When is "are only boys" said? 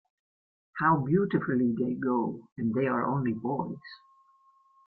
2.87-3.77